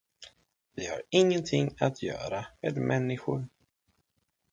[0.75, 3.47] Vi har ingenting att göra med människor.